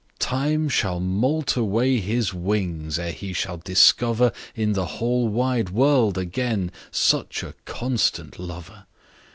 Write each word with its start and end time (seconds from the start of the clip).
Time 0.17 0.67
shall 0.67 0.99
moult 0.99 1.55
away 1.55 1.99
his 1.99 2.31
wingsEre 2.31 3.11
he 3.13 3.33
shall 3.33 3.57
discoverIn 3.59 4.73
the 4.73 4.87
whole 4.97 5.27
wide 5.27 5.69
world 5.69 6.15
againSuch 6.17 7.47
a 7.47 7.53
constant 7.65 8.39
lover. 8.39 8.87